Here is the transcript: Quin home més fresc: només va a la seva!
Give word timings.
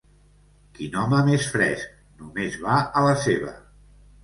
Quin 0.79 0.97
home 1.01 1.19
més 1.27 1.51
fresc: 1.57 1.93
només 2.23 2.59
va 2.65 2.81
a 3.03 3.07
la 3.11 3.15
seva! 3.29 3.57